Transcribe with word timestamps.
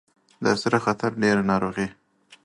دا 0.43 0.53
سره 0.61 0.77
خطر 0.85 1.11
ډیر 1.21 1.37
ناروغۍ 1.49 1.87